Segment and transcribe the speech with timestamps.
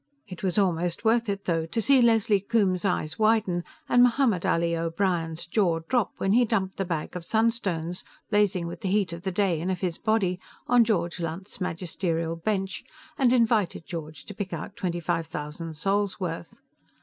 [0.25, 4.75] It was almost worth it, though, to see Leslie Coombes's eyes widen and Mohammed Ali
[4.75, 9.21] O'Brien's jaw drop when he dumped the bag of sunstones, blazing with the heat of
[9.21, 12.83] the day and of his body, on George Lunt's magisterial bench
[13.19, 16.61] and invited George to pick out twenty five thousand sols' worth.